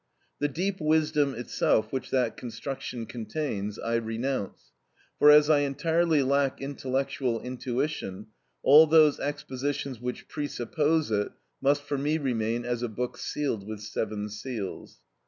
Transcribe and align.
The 0.39 0.47
deep 0.47 0.77
wisdom 0.81 1.35
itself 1.35 1.93
which 1.93 2.09
that 2.09 2.35
construction 2.35 3.05
contains, 3.05 3.77
I 3.77 3.97
renounce; 3.97 4.71
for 5.19 5.29
as 5.29 5.47
I 5.47 5.59
entirely 5.59 6.23
lack 6.23 6.59
"intellectual 6.59 7.39
intuition," 7.39 8.25
all 8.63 8.87
those 8.87 9.19
expositions 9.19 9.99
which 10.01 10.27
presuppose 10.27 11.11
it 11.11 11.31
must 11.61 11.83
for 11.83 11.99
me 11.99 12.17
remain 12.17 12.65
as 12.65 12.81
a 12.81 12.89
book 12.89 13.15
sealed 13.19 13.67
with 13.67 13.79
seven 13.81 14.27
seals. 14.29 15.01